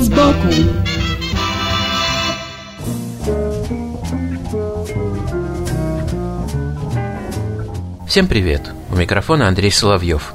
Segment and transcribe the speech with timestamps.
[0.00, 0.48] Вид сбоку
[8.06, 8.62] Всем привет!
[8.90, 10.32] У микрофона Андрей Соловьев.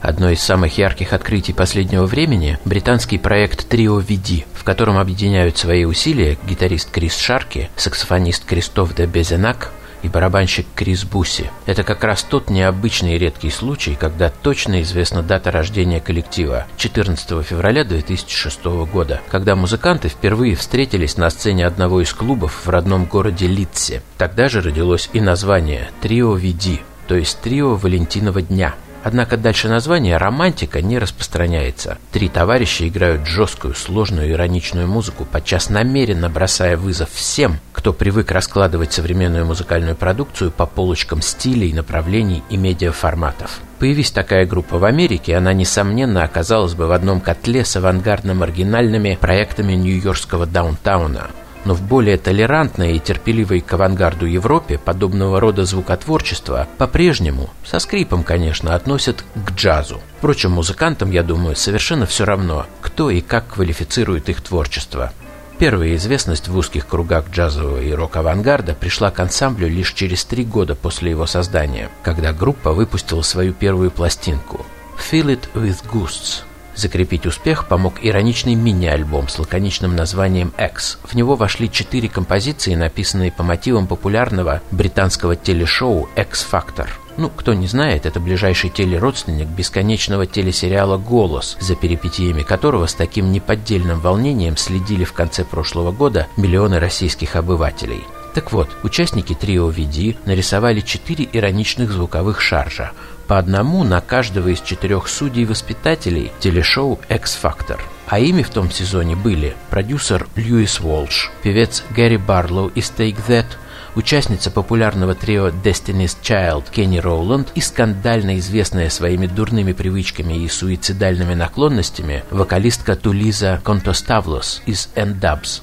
[0.00, 5.84] Одно из самых ярких открытий последнего времени– британский проект Trio VD, в котором объединяют свои
[5.84, 9.72] усилия гитарист Крис Шарки, саксофонист Кристоф де Безенак
[10.02, 11.50] и барабанщик Крис Бусси.
[11.66, 17.44] Это как раз тот необычный и редкий случай, когда точно известна дата рождения коллектива– 14
[17.44, 23.46] февраля 2006 года, когда музыканты впервые встретились на сцене одного из клубов в родном городе
[23.46, 24.02] Литсе.
[24.18, 30.16] Тогда же родилось и название– Trio VD, то есть Трио Валентинова дня– Однако дальше названия
[30.16, 31.98] романтика не распространяется.
[32.12, 38.92] Три товарища играют жесткую, сложную, ироничную музыку, подчас намеренно бросая вызов всем, кто привык раскладывать
[38.92, 43.60] современную музыкальную продукцию по полочкам стилей, направлений и медиаформатов.
[43.80, 49.72] Появись такая группа в Америке, она, несомненно, оказалась бы в одном котле с авангардно-маргинальными проектами
[49.72, 51.26] нью-йоркского даунтауна–
[51.64, 58.24] но в более толерантной и терпеливой к авангарду Европе подобного рода звукотворчество по-прежнему, со скрипом,
[58.24, 60.00] конечно, относят к джазу.
[60.18, 65.12] Впрочем, музыкантам, я думаю, совершенно все равно, кто и как квалифицирует их творчество.
[65.58, 70.74] Первая известность в узких кругах джазового и рок-авангарда пришла к ансамблю лишь через три года
[70.74, 74.66] после его создания, когда группа выпустила свою первую пластинку
[74.98, 76.42] «Feel It With Ghosts»,
[76.74, 80.98] Закрепить успех помог ироничный мини-альбом с лаконичным названием «X».
[81.04, 86.88] В него вошли четыре композиции, написанные по мотивам популярного британского телешоу «X-Factor».
[87.18, 93.32] Ну, кто не знает, это ближайший телеродственник бесконечного телесериала «Голос», за перипетиями которого с таким
[93.32, 98.02] неподдельным волнением следили в конце прошлого года миллионы российских обывателей.
[98.34, 102.92] Так вот, участники трио VD нарисовали четыре ироничных звуковых шаржа–
[103.26, 107.80] по одному на каждого из четырех судей-воспитателей телешоу «X-Factor».
[108.06, 113.46] А ими в том сезоне были продюсер Льюис Уолш, певец Гэри Барлоу из Take That,
[113.94, 121.34] участница популярного трио Destiny's Child Кенни Роуланд и скандально известная своими дурными привычками и суицидальными
[121.34, 125.62] наклонностями вокалистка Тулиза Контоставлос из N-Dubs.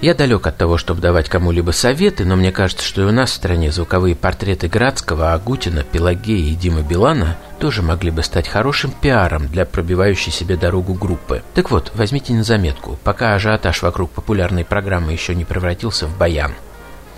[0.00, 3.30] Я далек от того, чтобы давать кому-либо советы, но мне кажется, что и у нас
[3.30, 8.90] в стране звуковые портреты Градского, Агутина, Пелагея и Димы Билана тоже могли бы стать хорошим
[8.90, 11.42] пиаром для пробивающей себе дорогу группы.
[11.54, 16.52] Так вот, возьмите на заметку, пока ажиотаж вокруг популярной программы еще не превратился в баян.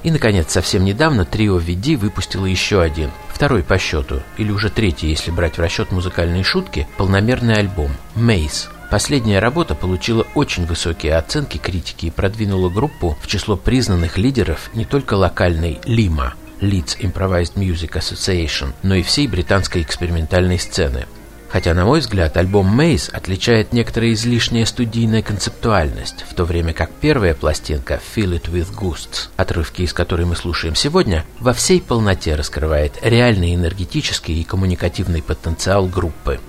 [0.03, 5.09] И, наконец, совсем недавно трио VD выпустило еще один, второй по счету, или уже третий,
[5.09, 11.59] если брать в расчет музыкальные шутки, полномерный альбом «Maze», Последняя работа получила очень высокие оценки
[11.59, 17.93] критики и продвинула группу в число признанных лидеров не только локальной Лима Leeds Improvised Music
[17.93, 21.07] Association, но и всей британской экспериментальной сцены.
[21.49, 26.91] Хотя, на мой взгляд, альбом Maze отличает некоторая излишняя студийная концептуальность, в то время как
[26.91, 32.35] первая пластинка Feel It With Ghosts, отрывки из которой мы слушаем сегодня, во всей полноте
[32.35, 36.41] раскрывает реальный энергетический и коммуникативный потенциал группы.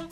[0.00, 0.09] you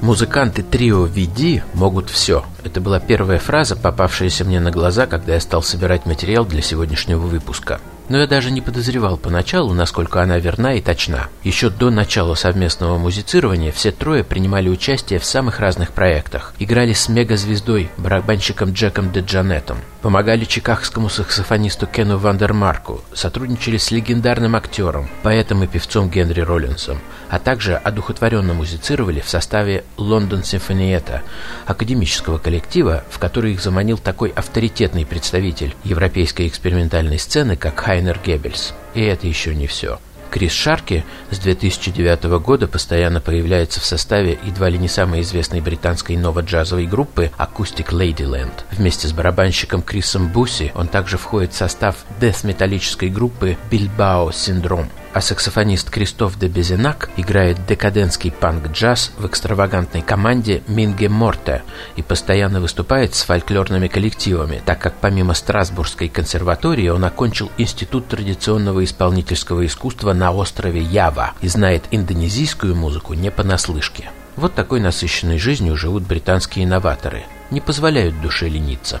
[0.00, 2.44] Музыканты трио VD могут все.
[2.62, 7.20] Это была первая фраза, попавшаяся мне на глаза, когда я стал собирать материал для сегодняшнего
[7.20, 7.80] выпуска.
[8.08, 11.28] Но я даже не подозревал поначалу, насколько она верна и точна.
[11.42, 16.54] Еще до начала совместного музицирования все трое принимали участие в самых разных проектах.
[16.58, 19.78] Играли с мегазвездой, барабанщиком Джеком Деджанетом.
[20.00, 23.02] Помогали чикагскому саксофонисту Кену Вандермарку.
[23.12, 27.00] Сотрудничали с легендарным актером, поэтом и певцом Генри Роллинсом.
[27.28, 31.22] А также одухотворенно музицировали в составе Лондон Симфониета,
[31.66, 38.74] академического коллектива, в который их заманил такой авторитетный представитель европейской экспериментальной сцены, как Хайнер Геббельс.
[38.94, 39.98] И это еще не все.
[40.30, 46.16] Крис Шарки с 2009 года постоянно появляется в составе едва ли не самой известной британской
[46.16, 48.52] ново-джазовой группы Acoustic Ladyland.
[48.70, 55.20] Вместе с барабанщиком Крисом Буси он также входит в состав деф-металлической группы Bilbao Syndrome а
[55.20, 61.62] саксофонист Кристоф де Безенак играет декадентский панк-джаз в экстравагантной команде Минге Морте
[61.96, 68.84] и постоянно выступает с фольклорными коллективами, так как помимо Страсбургской консерватории он окончил Институт традиционного
[68.84, 74.10] исполнительского искусства на острове Ява и знает индонезийскую музыку не понаслышке.
[74.36, 77.24] Вот такой насыщенной жизнью живут британские инноваторы.
[77.50, 79.00] Не позволяют душе лениться.